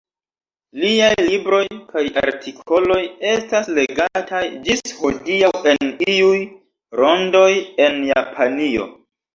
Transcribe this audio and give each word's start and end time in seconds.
Liaj 0.83 1.11
libroj 1.25 1.59
kaj 1.91 2.03
artikoloj 2.21 2.99
estas 3.33 3.71
legataj 3.81 4.43
ĝis 4.67 4.97
hodiaŭ 5.05 5.55
en 5.77 5.97
iuj 6.11 6.37
rondoj 7.05 7.49
en 7.89 8.07
Japanio. 8.15 8.95